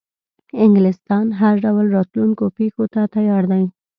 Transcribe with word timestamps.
انګلیسیان 0.63 1.27
هر 1.39 1.55
ډول 1.65 1.85
راتلونکو 1.97 2.45
پیښو 2.57 2.83
ته 2.93 3.01
تیار 3.15 3.43
دي. 3.51 3.65